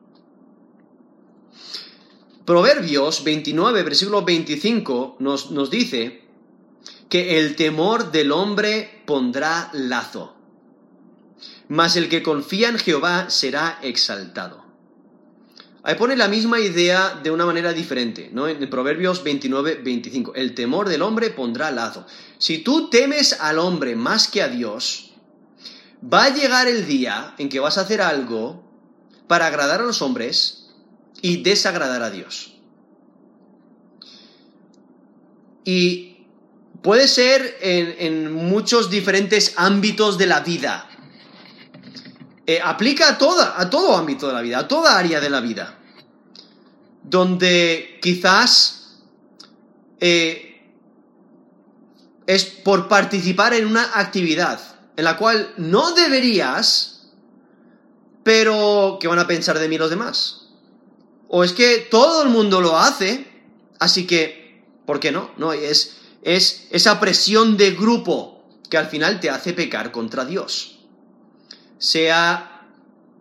[2.45, 6.23] Proverbios 29, versículo 25 nos, nos dice
[7.09, 10.37] que el temor del hombre pondrá lazo,
[11.69, 14.66] mas el que confía en Jehová será exaltado.
[15.87, 18.49] Ahí pone la misma idea de una manera diferente, ¿no?
[18.49, 20.35] En Proverbios 29, 25.
[20.35, 22.05] El temor del hombre pondrá lazo.
[22.39, 25.13] Si tú temes al hombre más que a Dios,
[26.03, 28.65] va a llegar el día en que vas a hacer algo
[29.29, 30.71] para agradar a los hombres
[31.23, 32.57] y desagradar a Dios.
[35.65, 36.27] Y
[36.83, 40.89] puede ser en, muchos diferentes ámbitos de la vida.
[42.45, 45.41] Eh, aplica a, toda, a todo ámbito de la vida, a toda área de la
[45.41, 45.76] vida.
[47.09, 48.99] Donde quizás
[50.01, 50.61] eh,
[52.27, 54.61] es por participar en una actividad
[54.97, 57.09] en la cual no deberías,
[58.23, 60.49] pero ¿qué van a pensar de mí los demás?
[61.29, 63.27] O es que todo el mundo lo hace,
[63.79, 65.31] así que, ¿por qué no?
[65.37, 70.79] No, es, es esa presión de grupo que al final te hace pecar contra Dios.
[71.79, 72.69] Sea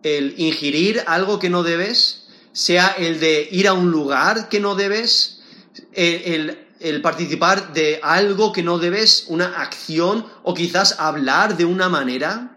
[0.02, 2.25] el ingerir algo que no debes,
[2.56, 5.40] sea el de ir a un lugar que no debes,
[5.92, 11.90] el, el participar de algo que no debes, una acción, o quizás hablar de una
[11.90, 12.56] manera,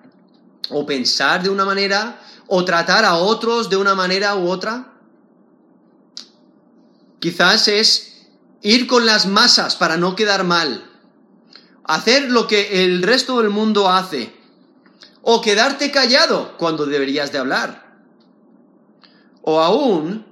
[0.70, 4.94] o pensar de una manera, o tratar a otros de una manera u otra.
[7.20, 8.30] Quizás es
[8.62, 10.90] ir con las masas para no quedar mal.
[11.84, 14.34] Hacer lo que el resto del mundo hace.
[15.24, 17.89] O quedarte callado cuando deberías de hablar.
[19.42, 20.26] O aún,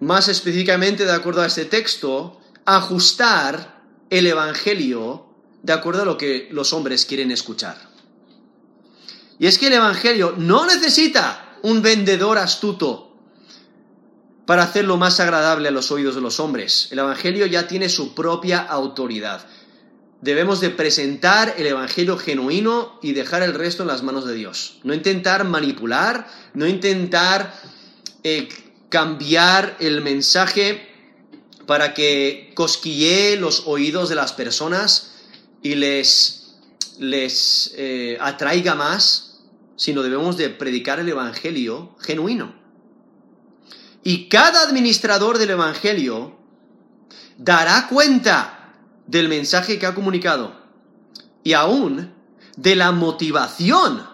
[0.00, 5.26] más específicamente de acuerdo a este texto, ajustar el Evangelio
[5.62, 7.76] de acuerdo a lo que los hombres quieren escuchar.
[9.38, 13.06] Y es que el Evangelio no necesita un vendedor astuto
[14.46, 16.88] para hacerlo más agradable a los oídos de los hombres.
[16.92, 19.44] El Evangelio ya tiene su propia autoridad.
[20.20, 24.78] Debemos de presentar el Evangelio genuino y dejar el resto en las manos de Dios.
[24.84, 27.52] No intentar manipular, no intentar
[28.28, 28.48] eh,
[28.88, 30.84] cambiar el mensaje
[31.64, 35.12] para que cosquillee los oídos de las personas
[35.62, 36.56] y les,
[36.98, 39.44] les eh, atraiga más,
[39.76, 42.52] sino debemos de predicar el Evangelio genuino.
[44.02, 46.36] Y cada administrador del Evangelio
[47.38, 48.74] dará cuenta
[49.06, 50.52] del mensaje que ha comunicado
[51.44, 52.12] y aún
[52.56, 54.04] de la motivación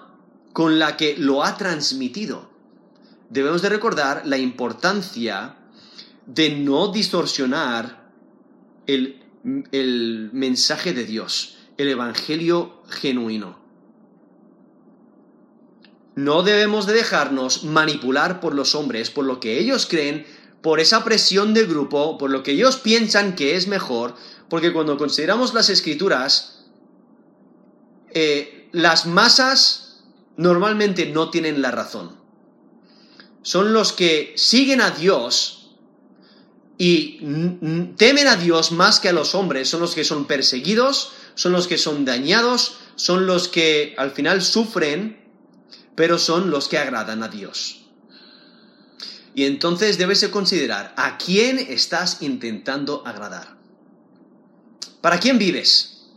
[0.53, 2.52] con la que lo ha transmitido.
[3.33, 5.57] Debemos de recordar la importancia
[6.27, 8.13] de no distorsionar
[8.87, 9.25] el,
[9.73, 13.59] el mensaje de Dios, el Evangelio genuino.
[16.15, 20.27] No debemos de dejarnos manipular por los hombres, por lo que ellos creen,
[20.61, 24.15] por esa presión de grupo, por lo que ellos piensan que es mejor,
[24.51, 26.67] porque cuando consideramos las escrituras,
[28.11, 30.05] eh, las masas
[30.37, 32.22] normalmente no tienen la razón.
[33.43, 35.75] Son los que siguen a Dios
[36.79, 37.19] y
[37.97, 41.67] temen a Dios más que a los hombres, son los que son perseguidos, son los
[41.67, 45.23] que son dañados, son los que al final sufren
[45.95, 47.85] pero son los que agradan a Dios.
[49.35, 53.57] Y entonces debes de considerar a quién estás intentando agradar.
[55.01, 56.09] ¿Para quién vives?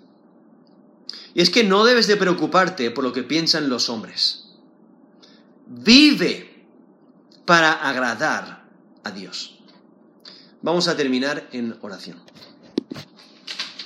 [1.33, 4.45] Y es que no debes de preocuparte por lo que piensan los hombres.
[5.67, 6.54] Vive
[7.45, 8.65] para agradar
[9.03, 9.59] a Dios.
[10.61, 12.21] Vamos a terminar en oración.